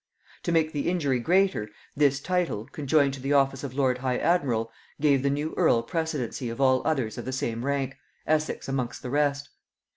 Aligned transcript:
To 0.45 0.51
make 0.51 0.71
the 0.71 0.89
injury 0.89 1.19
greater, 1.19 1.69
this 1.95 2.19
title, 2.19 2.65
conjoined 2.71 3.13
to 3.13 3.19
the 3.21 3.33
office 3.33 3.63
of 3.63 3.75
lord 3.75 3.99
high 3.99 4.17
admiral, 4.17 4.71
gave 4.99 5.21
the 5.21 5.29
new 5.29 5.53
earl 5.57 5.83
precedency 5.83 6.49
of 6.49 6.59
all 6.59 6.81
others 6.87 7.19
of 7.19 7.25
the 7.25 7.31
same 7.31 7.63
rank, 7.63 7.97
Essex 8.25 8.67
amongst 8.67 9.03
the 9.03 9.11
rest. 9.11 9.51